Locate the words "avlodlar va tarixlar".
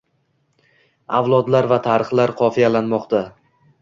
1.19-2.33